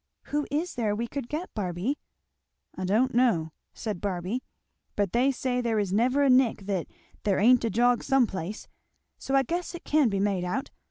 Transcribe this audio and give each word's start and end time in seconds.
"Who 0.33 0.47
is 0.49 0.73
there 0.73 0.95
we 0.95 1.07
could 1.07 1.29
get, 1.29 1.53
Barby?" 1.53 1.99
"I 2.75 2.85
don't 2.85 3.13
know," 3.13 3.51
said 3.75 4.01
Barby; 4.01 4.41
"but 4.95 5.13
they 5.13 5.31
say 5.31 5.61
there 5.61 5.77
is 5.77 5.93
never 5.93 6.23
a 6.23 6.27
nick 6.31 6.61
that 6.65 6.87
there 7.21 7.37
ain't 7.37 7.65
a 7.65 7.69
jog 7.69 8.03
some 8.03 8.25
place; 8.25 8.67
so 9.19 9.35
I 9.35 9.43
guess 9.43 9.75
it 9.75 9.83
can 9.83 10.09
be 10.09 10.19
made 10.19 10.43
out. 10.43 10.71